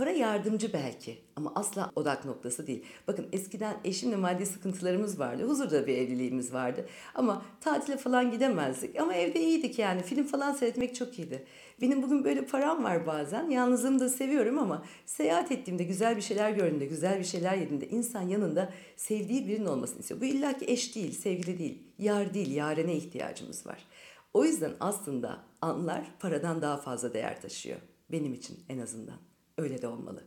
Para 0.02 0.12
yardımcı 0.12 0.74
belki 0.74 1.18
ama 1.36 1.52
asla 1.56 1.92
odak 1.96 2.26
noktası 2.26 2.68
değil. 2.68 2.86
Bakın 3.08 3.28
eskiden 3.32 3.78
eşimle 3.84 4.16
maddi 4.16 4.46
sıkıntılarımız 4.46 5.20
vardı. 5.20 5.48
Huzurda 5.48 5.88
bir 5.88 5.98
evliliğimiz 5.98 6.54
vardı. 6.54 6.86
Ama 7.16 7.46
tatile 7.60 7.98
falan 7.98 8.32
gidemezdik. 8.32 9.00
Ama 9.00 9.14
evde 9.14 9.40
iyiydik 9.42 9.80
yani. 9.80 10.04
Film 10.04 10.24
falan 10.28 10.54
seyretmek 10.54 10.96
çok 10.96 11.20
iyiydi. 11.20 11.46
Benim 11.82 12.04
bugün 12.04 12.24
böyle 12.24 12.46
param 12.46 12.84
var 12.84 13.08
bazen. 13.08 13.50
Yalnızlığımı 13.50 14.00
da 14.00 14.10
seviyorum 14.10 14.60
ama 14.60 14.86
seyahat 15.06 15.52
ettiğimde, 15.52 15.84
güzel 15.84 16.18
bir 16.18 16.22
şeyler 16.22 16.52
gördüğümde, 16.52 16.86
güzel 16.86 17.20
bir 17.20 17.26
şeyler 17.26 17.58
yediğimde 17.58 17.90
insan 17.90 18.22
yanında 18.22 18.74
sevdiği 18.96 19.48
birinin 19.48 19.66
olmasını 19.66 20.00
istiyor. 20.00 20.22
Bu 20.22 20.26
illaki 20.26 20.66
eş 20.66 20.96
değil, 20.96 21.12
sevgili 21.12 21.60
değil, 21.60 21.84
yar 22.00 22.34
değil, 22.34 22.56
yarene 22.56 22.96
ihtiyacımız 22.96 23.68
var. 23.68 23.86
O 24.34 24.46
yüzden 24.46 24.72
aslında 24.80 25.40
anlar 25.62 26.06
paradan 26.20 26.62
daha 26.62 26.78
fazla 26.78 27.14
değer 27.14 27.42
taşıyor. 27.42 27.80
Benim 28.12 28.34
için 28.34 28.60
en 28.70 28.80
azından. 28.80 29.31
Öyle 29.62 29.82
de 29.82 29.88
olmalı. 29.88 30.24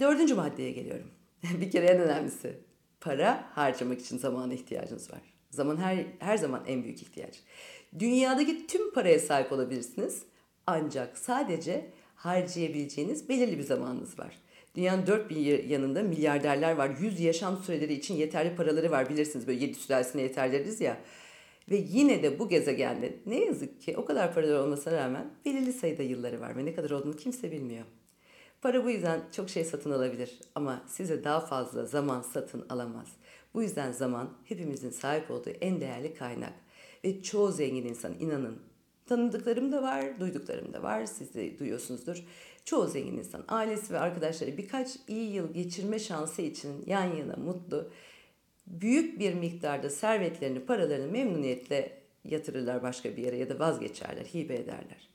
Dördüncü 0.00 0.34
maddeye 0.34 0.72
geliyorum. 0.72 1.10
bir 1.60 1.70
kere 1.70 1.86
en 1.86 2.00
önemlisi. 2.00 2.58
Para 3.00 3.50
harcamak 3.54 4.00
için 4.00 4.18
zamana 4.18 4.54
ihtiyacınız 4.54 5.12
var. 5.12 5.20
Zaman 5.50 5.76
her, 5.76 6.06
her 6.18 6.36
zaman 6.36 6.64
en 6.66 6.84
büyük 6.84 7.02
ihtiyaç. 7.02 7.40
Dünyadaki 7.98 8.66
tüm 8.66 8.92
paraya 8.92 9.18
sahip 9.18 9.52
olabilirsiniz. 9.52 10.22
Ancak 10.66 11.18
sadece 11.18 11.90
harcayabileceğiniz 12.14 13.28
belirli 13.28 13.58
bir 13.58 13.62
zamanınız 13.62 14.18
var. 14.18 14.38
Dünyanın 14.74 15.06
dört 15.06 15.30
bir 15.30 15.64
yanında 15.64 16.02
milyarderler 16.02 16.72
var. 16.72 16.90
Yüz 17.00 17.20
yaşam 17.20 17.56
süreleri 17.56 17.92
için 17.92 18.14
yeterli 18.14 18.56
paraları 18.56 18.90
var 18.90 19.08
bilirsiniz. 19.08 19.46
Böyle 19.46 19.64
yedi 19.64 19.74
sülalesine 19.74 20.22
yeter 20.22 20.80
ya. 20.80 21.00
Ve 21.70 21.76
yine 21.76 22.22
de 22.22 22.38
bu 22.38 22.48
gezegende 22.48 23.14
ne 23.26 23.44
yazık 23.44 23.80
ki 23.80 23.96
o 23.96 24.04
kadar 24.04 24.34
paraları 24.34 24.62
olmasına 24.62 24.96
rağmen 24.96 25.30
belirli 25.44 25.72
sayıda 25.72 26.02
yılları 26.02 26.40
var. 26.40 26.56
Ve 26.56 26.64
ne 26.64 26.74
kadar 26.74 26.90
olduğunu 26.90 27.16
kimse 27.16 27.52
bilmiyor. 27.52 27.84
Para 28.62 28.84
bu 28.84 28.90
yüzden 28.90 29.20
çok 29.32 29.50
şey 29.50 29.64
satın 29.64 29.90
alabilir 29.90 30.38
ama 30.54 30.82
size 30.86 31.24
daha 31.24 31.40
fazla 31.40 31.86
zaman 31.86 32.22
satın 32.22 32.66
alamaz. 32.68 33.08
Bu 33.54 33.62
yüzden 33.62 33.92
zaman 33.92 34.30
hepimizin 34.44 34.90
sahip 34.90 35.30
olduğu 35.30 35.50
en 35.50 35.80
değerli 35.80 36.14
kaynak. 36.14 36.52
Ve 37.04 37.22
çoğu 37.22 37.52
zengin 37.52 37.84
insan 37.84 38.14
inanın 38.20 38.58
tanıdıklarım 39.06 39.72
da 39.72 39.82
var, 39.82 40.20
duyduklarım 40.20 40.72
da 40.72 40.82
var. 40.82 41.06
Siz 41.06 41.34
de 41.34 41.58
duyuyorsunuzdur. 41.58 42.24
Çoğu 42.64 42.86
zengin 42.86 43.18
insan 43.18 43.44
ailesi 43.48 43.92
ve 43.94 43.98
arkadaşları 43.98 44.56
birkaç 44.56 44.96
iyi 45.08 45.32
yıl 45.32 45.54
geçirme 45.54 45.98
şansı 45.98 46.42
için 46.42 46.84
yan 46.86 47.04
yana 47.04 47.36
mutlu 47.36 47.90
büyük 48.66 49.18
bir 49.18 49.34
miktarda 49.34 49.90
servetlerini, 49.90 50.60
paralarını 50.60 51.12
memnuniyetle 51.12 52.02
yatırırlar 52.24 52.82
başka 52.82 53.16
bir 53.16 53.22
yere 53.22 53.36
ya 53.36 53.48
da 53.48 53.58
vazgeçerler, 53.58 54.24
hibe 54.24 54.54
ederler. 54.54 55.07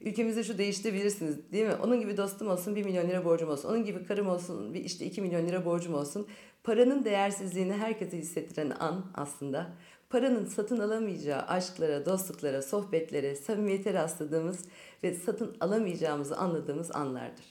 Ülkemizde 0.00 0.44
şu 0.44 0.58
değişti 0.58 0.94
bilirsiniz 0.94 1.52
değil 1.52 1.66
mi? 1.66 1.74
Onun 1.82 2.00
gibi 2.00 2.16
dostum 2.16 2.48
olsun 2.48 2.76
bir 2.76 2.84
milyon 2.84 3.08
lira 3.08 3.24
borcum 3.24 3.48
olsun. 3.50 3.68
Onun 3.68 3.84
gibi 3.84 4.04
karım 4.04 4.28
olsun 4.28 4.74
bir 4.74 4.84
işte 4.84 5.04
iki 5.06 5.22
milyon 5.22 5.48
lira 5.48 5.64
borcum 5.64 5.94
olsun. 5.94 6.26
Paranın 6.64 7.04
değersizliğini 7.04 7.72
herkese 7.72 8.18
hissettiren 8.18 8.70
an 8.70 9.04
aslında. 9.14 9.72
Paranın 10.10 10.44
satın 10.44 10.78
alamayacağı 10.78 11.42
aşklara, 11.42 12.06
dostluklara, 12.06 12.62
sohbetlere, 12.62 13.36
samimiyete 13.36 13.94
rastladığımız 13.94 14.64
ve 15.02 15.14
satın 15.14 15.56
alamayacağımızı 15.60 16.36
anladığımız 16.36 16.90
anlardır. 16.90 17.44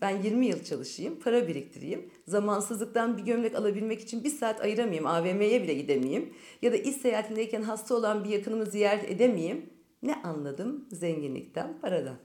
Ben 0.00 0.22
20 0.22 0.46
yıl 0.46 0.64
çalışayım, 0.64 1.20
para 1.20 1.48
biriktireyim, 1.48 2.10
zamansızlıktan 2.28 3.18
bir 3.18 3.22
gömlek 3.22 3.54
alabilmek 3.54 4.00
için 4.00 4.24
bir 4.24 4.30
saat 4.30 4.60
ayıramayayım, 4.60 5.06
AVM'ye 5.06 5.62
bile 5.62 5.74
gidemeyeyim 5.74 6.34
ya 6.62 6.72
da 6.72 6.76
iş 6.76 6.96
seyahatindeyken 6.96 7.62
hasta 7.62 7.94
olan 7.94 8.24
bir 8.24 8.28
yakınımı 8.28 8.66
ziyaret 8.66 9.10
edemeyeyim 9.10 9.73
ne 10.04 10.22
anladım? 10.22 10.88
Zenginlikten, 10.92 11.80
paradan. 11.80 12.16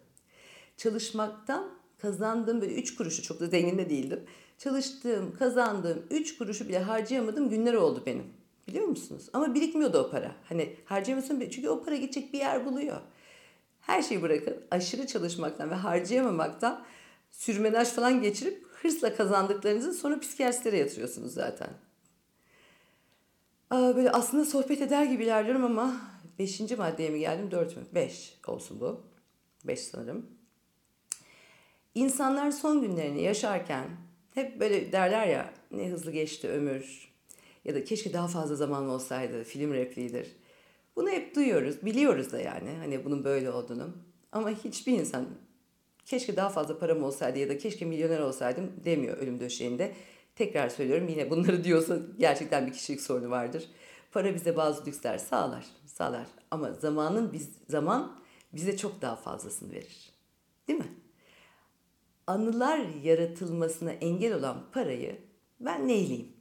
Çalışmaktan 0.78 1.72
kazandığım 1.98 2.62
böyle 2.62 2.76
üç 2.76 2.96
kuruşu 2.96 3.24
çok 3.24 3.40
da 3.40 3.48
zengin 3.48 3.78
de 3.78 3.90
değildim. 3.90 4.24
Çalıştığım, 4.58 5.36
kazandığım 5.36 6.04
üç 6.10 6.38
kuruşu 6.38 6.68
bile 6.68 6.80
harcayamadığım 6.80 7.50
günler 7.50 7.74
oldu 7.74 8.04
benim. 8.06 8.24
Biliyor 8.68 8.88
musunuz? 8.88 9.30
Ama 9.34 9.56
birikmiyordu 9.56 9.98
o 9.98 10.12
para. 10.12 10.36
Hani 10.50 10.76
harcayamıyorsun 10.86 11.50
çünkü 11.50 11.70
o 11.70 11.84
para 11.84 11.96
gidecek 11.96 12.34
bir 12.34 12.40
yer 12.40 12.66
buluyor. 12.66 13.02
Her 13.82 14.02
şeyi 14.02 14.22
bırakın 14.22 14.58
aşırı 14.72 15.08
çalışmaktan 15.08 15.70
ve 15.70 15.76
harcayamamaktan 15.76 16.86
sürmenaj 17.32 17.88
falan 17.88 18.22
geçirip 18.22 18.66
hırsla 18.68 19.16
kazandıklarınızı 19.16 19.94
sonra 19.94 20.20
psikiyatristlere 20.20 20.78
yatırıyorsunuz 20.78 21.34
zaten. 21.34 21.70
Böyle 23.72 24.12
aslında 24.12 24.46
sohbet 24.46 24.82
eder 24.82 25.04
gibi 25.04 25.24
ilerliyorum 25.24 25.64
ama 25.64 25.96
Beşinci 26.40 26.76
maddeye 26.76 27.10
mi 27.10 27.20
geldim? 27.20 27.52
Dört 27.52 27.78
mü? 27.78 27.84
Beş 27.96 28.40
olsun 28.48 28.80
bu. 28.80 29.02
Beş 29.64 29.80
sanırım. 29.80 30.26
İnsanlar 31.96 32.52
son 32.52 32.82
günlerini 32.82 33.22
yaşarken 33.22 33.88
hep 34.34 34.60
böyle 34.60 34.92
derler 34.92 35.28
ya 35.28 35.54
ne 35.72 35.90
hızlı 35.90 36.12
geçti 36.12 36.50
ömür 36.50 37.10
ya 37.66 37.76
da 37.76 37.84
keşke 37.84 38.14
daha 38.14 38.28
fazla 38.28 38.56
zaman 38.56 38.90
olsaydı 38.90 39.44
film 39.44 39.74
repliğidir. 39.74 40.36
Bunu 40.96 41.10
hep 41.10 41.36
duyuyoruz, 41.36 41.86
biliyoruz 41.86 42.32
da 42.32 42.40
yani 42.40 42.70
hani 42.80 43.06
bunun 43.06 43.24
böyle 43.24 43.52
olduğunu. 43.52 43.96
Ama 44.32 44.50
hiçbir 44.50 44.94
insan 44.94 45.28
keşke 46.06 46.36
daha 46.36 46.50
fazla 46.50 46.80
param 46.80 47.04
olsaydı 47.04 47.40
ya 47.40 47.50
da 47.50 47.58
keşke 47.58 47.86
milyoner 47.86 48.20
olsaydım 48.20 48.72
demiyor 48.86 49.18
ölüm 49.18 49.40
döşeğinde. 49.40 49.94
Tekrar 50.36 50.70
söylüyorum 50.70 51.08
yine 51.08 51.30
bunları 51.30 51.64
diyorsa 51.64 51.98
gerçekten 52.20 52.68
bir 52.68 52.74
kişilik 52.74 53.02
sorunu 53.02 53.30
vardır. 53.30 53.70
Para 54.12 54.36
bize 54.36 54.58
bazı 54.58 54.86
lüksler 54.86 55.18
sağlar, 55.18 55.66
sağlar. 55.86 56.28
Ama 56.52 56.74
zamanın 56.74 57.34
biz 57.34 57.50
zaman 57.70 58.20
bize 58.54 58.78
çok 58.78 59.02
daha 59.02 59.16
fazlasını 59.16 59.72
verir. 59.72 60.10
Değil 60.68 60.80
mi? 60.80 60.94
Anılar 62.28 62.80
yaratılmasına 63.04 63.92
engel 63.92 64.34
olan 64.34 64.66
parayı 64.72 65.20
ben 65.60 65.88
neyleyeyim? 65.88 66.34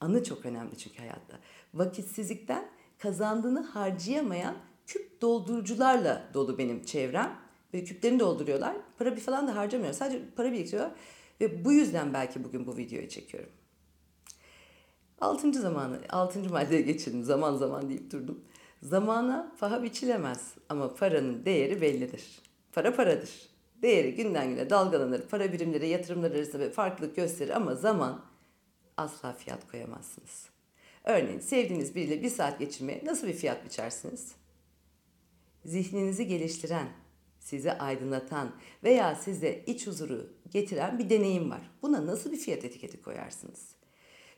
Anı 0.00 0.24
çok 0.24 0.46
önemli 0.46 0.78
çünkü 0.78 0.98
hayatta. 0.98 1.38
Vakitsizlikten 1.74 2.70
kazandığını 2.98 3.60
harcayamayan 3.60 4.56
küp 4.86 5.22
doldurucularla 5.22 6.30
dolu 6.34 6.58
benim 6.58 6.84
çevrem. 6.84 7.46
Ve 7.74 7.84
küplerini 7.84 8.20
dolduruyorlar. 8.20 8.76
Para 8.98 9.16
bir 9.16 9.20
falan 9.20 9.48
da 9.48 9.56
harcamıyor. 9.56 9.92
Sadece 9.92 10.22
para 10.36 10.52
biriktiriyorlar. 10.52 10.94
Ve 11.40 11.64
bu 11.64 11.72
yüzden 11.72 12.14
belki 12.14 12.44
bugün 12.44 12.66
bu 12.66 12.76
videoyu 12.76 13.08
çekiyorum. 13.08 13.50
Altıncı 15.20 15.60
zamanı, 15.60 16.00
altıncı 16.08 16.50
maddeye 16.50 16.80
geçelim. 16.80 17.24
Zaman 17.24 17.56
zaman 17.56 17.88
deyip 17.88 18.10
durdum. 18.10 18.44
Zamana 18.82 19.52
paha 19.60 19.82
biçilemez 19.82 20.54
ama 20.68 20.94
paranın 20.94 21.44
değeri 21.44 21.80
bellidir. 21.80 22.24
Para 22.72 22.96
paradır. 22.96 23.30
Değeri 23.82 24.14
günden 24.14 24.48
güne 24.48 24.70
dalgalanır. 24.70 25.22
Para 25.28 25.52
birimleri, 25.52 25.88
yatırımlar 25.88 26.30
arasında 26.30 26.70
farklılık 26.70 27.16
gösterir 27.16 27.50
ama 27.50 27.74
zaman 27.74 28.24
asla 28.96 29.32
fiyat 29.32 29.70
koyamazsınız. 29.70 30.48
Örneğin 31.04 31.40
sevdiğiniz 31.40 31.94
biriyle 31.94 32.22
bir 32.22 32.30
saat 32.30 32.58
geçirmeye 32.58 33.02
nasıl 33.04 33.26
bir 33.26 33.32
fiyat 33.32 33.64
biçersiniz? 33.64 34.32
Zihninizi 35.64 36.26
geliştiren, 36.26 36.88
sizi 37.40 37.72
aydınlatan 37.72 38.52
veya 38.84 39.14
size 39.14 39.64
iç 39.66 39.86
huzuru 39.86 40.32
getiren 40.50 40.98
bir 40.98 41.10
deneyim 41.10 41.50
var. 41.50 41.70
Buna 41.82 42.06
nasıl 42.06 42.32
bir 42.32 42.36
fiyat 42.36 42.64
etiketi 42.64 43.02
koyarsınız? 43.02 43.75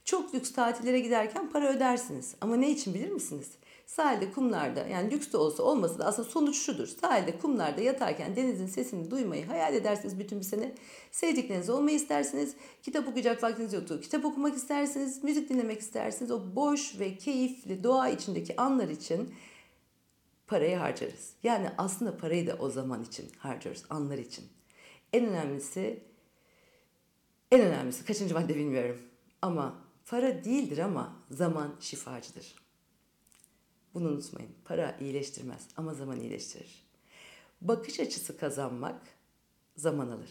Çok 0.09 0.35
lüks 0.35 0.53
tatillere 0.53 1.01
giderken 1.01 1.51
para 1.51 1.69
ödersiniz. 1.69 2.35
Ama 2.41 2.57
ne 2.57 2.71
için 2.71 2.95
bilir 2.95 3.11
misiniz? 3.11 3.51
Sahilde, 3.87 4.33
kumlarda 4.33 4.87
yani 4.87 5.11
lüks 5.11 5.33
de 5.33 5.37
olsa 5.37 5.63
olmasa 5.63 5.99
da 5.99 6.05
aslında 6.05 6.29
sonuç 6.29 6.57
şudur. 6.57 6.87
Sahilde, 6.87 7.39
kumlarda 7.39 7.81
yatarken 7.81 8.37
denizin 8.37 8.67
sesini 8.67 9.11
duymayı 9.11 9.47
hayal 9.47 9.75
edersiniz 9.75 10.19
bütün 10.19 10.39
bir 10.39 10.45
sene. 10.45 10.75
Sevdikleriniz 11.11 11.71
olmayı 11.71 11.97
istersiniz. 11.97 12.55
Kitap 12.83 13.09
okuyacak 13.09 13.43
vaktiniz 13.43 13.73
yoktu. 13.73 14.01
Kitap 14.01 14.25
okumak 14.25 14.57
istersiniz. 14.57 15.25
Müzik 15.25 15.49
dinlemek 15.49 15.81
istersiniz. 15.81 16.31
O 16.31 16.41
boş 16.57 17.01
ve 17.01 17.17
keyifli 17.17 17.85
doğa 17.85 18.09
içindeki 18.09 18.57
anlar 18.57 18.89
için 18.89 19.35
parayı 20.47 20.77
harcarız. 20.77 21.33
Yani 21.43 21.71
aslında 21.79 22.17
parayı 22.17 22.47
da 22.47 22.57
o 22.61 22.71
zaman 22.71 23.05
için 23.05 23.27
harcıyoruz, 23.39 23.85
anlar 23.91 24.19
için. 24.19 24.45
En 25.13 25.27
önemlisi, 25.27 26.03
en 27.51 27.61
önemlisi 27.61 28.05
kaçıncı 28.05 28.35
madde 28.35 28.57
bilmiyorum. 28.57 28.99
Ama 29.43 29.88
para 30.09 30.45
değildir 30.45 30.79
ama 30.79 31.17
zaman 31.31 31.77
şifacıdır. 31.81 32.55
Bunu 33.95 34.09
unutmayın. 34.09 34.51
Para 34.65 34.97
iyileştirmez 35.01 35.69
ama 35.77 35.95
zaman 35.95 36.21
iyileştirir. 36.21 36.85
Bakış 37.61 38.01
açısı 38.01 38.37
kazanmak 38.37 39.01
zaman 39.77 40.09
alır. 40.09 40.31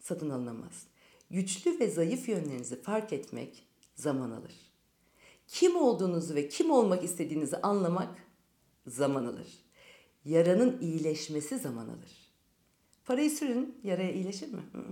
Satın 0.00 0.30
alınamaz. 0.30 0.86
Güçlü 1.30 1.80
ve 1.80 1.90
zayıf 1.90 2.28
yönlerinizi 2.28 2.82
fark 2.82 3.12
etmek 3.12 3.66
zaman 3.94 4.30
alır. 4.30 4.54
Kim 5.48 5.76
olduğunuzu 5.76 6.34
ve 6.34 6.48
kim 6.48 6.70
olmak 6.70 7.04
istediğinizi 7.04 7.56
anlamak 7.56 8.18
zaman 8.86 9.24
alır. 9.24 9.48
Yaranın 10.24 10.80
iyileşmesi 10.80 11.58
zaman 11.58 11.88
alır. 11.88 12.32
Parayı 13.04 13.30
sürün, 13.30 13.80
yaraya 13.84 14.12
iyileşir 14.12 14.52
mi? 14.52 14.62
Hı. 14.72 14.84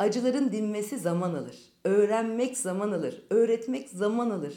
Acıların 0.00 0.52
dinmesi 0.52 0.98
zaman 0.98 1.34
alır. 1.34 1.56
Öğrenmek 1.84 2.58
zaman 2.58 2.92
alır. 2.92 3.22
Öğretmek 3.30 3.88
zaman 3.88 4.30
alır. 4.30 4.54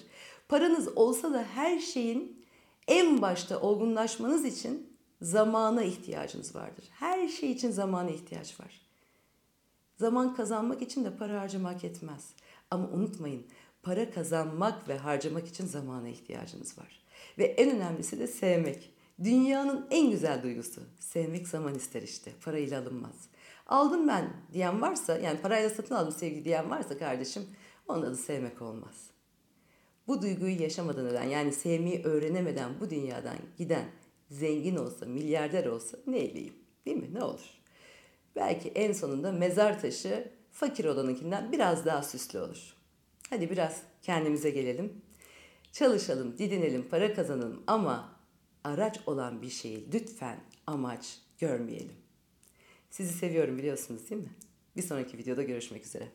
Paranız 0.50 0.98
olsa 0.98 1.34
da 1.34 1.44
her 1.44 1.80
şeyin 1.80 2.46
en 2.88 3.22
başta 3.22 3.62
olgunlaşmanız 3.62 4.46
için 4.46 4.98
zamana 5.22 5.84
ihtiyacınız 5.84 6.56
vardır. 6.56 6.86
Her 6.92 7.28
şey 7.28 7.52
için 7.52 7.72
zamana 7.72 8.10
ihtiyaç 8.10 8.60
var. 8.60 8.82
Zaman 10.00 10.36
kazanmak 10.36 10.82
için 10.82 11.06
de 11.06 11.18
para 11.18 11.42
harcamak 11.42 11.84
yetmez. 11.84 12.34
Ama 12.72 12.88
unutmayın, 12.88 13.46
para 13.84 14.12
kazanmak 14.12 14.88
ve 14.90 14.98
harcamak 14.98 15.48
için 15.48 15.66
zamana 15.66 16.10
ihtiyacınız 16.10 16.78
var. 16.78 17.04
Ve 17.38 17.44
en 17.44 17.76
önemlisi 17.76 18.20
de 18.20 18.28
sevmek. 18.28 18.94
Dünyanın 19.24 19.88
en 19.92 20.12
güzel 20.12 20.44
duygusu. 20.44 20.82
Sevmek 21.00 21.48
zaman 21.48 21.76
ister 21.76 22.02
işte. 22.02 22.32
Parayla 22.46 22.82
alınmaz. 22.82 23.33
Aldım 23.68 24.08
ben 24.08 24.34
diyen 24.54 24.82
varsa, 24.82 25.18
yani 25.18 25.42
parayla 25.42 25.70
satın 25.70 25.96
aldım 25.96 26.14
sevgi 26.14 26.46
diyen 26.46 26.70
varsa 26.70 26.98
kardeşim, 26.98 27.44
onun 27.88 28.02
adı 28.02 28.16
sevmek 28.16 28.62
olmaz. 28.62 29.10
Bu 30.08 30.22
duyguyu 30.22 30.62
yaşamadan 30.62 31.06
ölen, 31.06 31.24
yani 31.24 31.52
sevmeyi 31.52 32.04
öğrenemeden 32.04 32.80
bu 32.80 32.90
dünyadan 32.90 33.38
giden 33.58 33.86
zengin 34.30 34.76
olsa, 34.76 35.06
milyarder 35.06 35.66
olsa 35.66 35.98
ne 36.08 36.18
eyleyeyim? 36.18 36.56
Değil 36.86 36.98
mi? 36.98 37.14
Ne 37.14 37.24
olur? 37.24 37.50
Belki 38.36 38.70
en 38.70 38.94
sonunda 38.94 39.32
mezar 39.32 39.82
taşı 39.82 40.32
fakir 40.52 40.86
olanınkinden 40.86 41.52
biraz 41.52 41.86
daha 41.86 42.04
süslü 42.04 42.40
olur. 42.40 42.76
Hadi 43.30 43.50
biraz 43.50 43.82
kendimize 44.02 44.50
gelelim. 44.50 45.02
Çalışalım, 45.72 46.38
didinelim, 46.38 46.90
para 46.90 47.14
kazanalım 47.14 47.64
ama 47.68 48.20
araç 48.64 49.00
olan 49.06 49.42
bir 49.42 49.50
şeyi 49.50 49.92
lütfen 49.94 50.40
amaç 50.68 51.18
görmeyelim. 51.40 52.03
Sizi 52.94 53.14
seviyorum 53.14 53.58
biliyorsunuz 53.58 54.10
değil 54.10 54.22
mi? 54.22 54.30
Bir 54.76 54.82
sonraki 54.82 55.18
videoda 55.18 55.44
görüşmek 55.44 55.86
üzere. 55.86 56.08